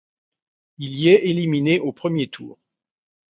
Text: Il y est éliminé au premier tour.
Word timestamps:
Il 0.79 0.97
y 0.97 1.09
est 1.09 1.27
éliminé 1.29 1.79
au 1.79 1.91
premier 1.93 2.27
tour. 2.27 2.57